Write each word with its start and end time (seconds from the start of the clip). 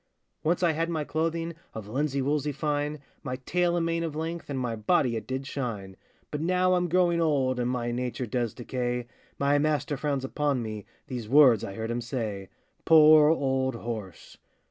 Once 0.43 0.63
I 0.63 0.71
had 0.71 0.89
my 0.89 1.03
clothing 1.03 1.53
Of 1.75 1.87
linsey 1.87 2.23
woolsey 2.23 2.51
fine, 2.51 3.01
My 3.21 3.35
tail 3.45 3.77
and 3.77 3.85
mane 3.85 4.03
of 4.03 4.15
length, 4.15 4.49
And 4.49 4.57
my 4.57 4.75
body 4.75 5.15
it 5.15 5.27
did 5.27 5.45
shine; 5.45 5.95
But 6.31 6.41
now 6.41 6.73
I'm 6.73 6.89
growing 6.89 7.21
old, 7.21 7.59
And 7.59 7.69
my 7.69 7.91
nature 7.91 8.25
does 8.25 8.55
decay, 8.55 9.05
My 9.37 9.59
master 9.59 9.97
frowns 9.97 10.25
upon 10.25 10.63
me, 10.63 10.87
These 11.05 11.29
words 11.29 11.63
I 11.63 11.75
heard 11.75 11.91
him 11.91 12.01
say,— 12.01 12.49
Poor 12.83 13.29
old 13.29 13.75
horse! 13.75 14.39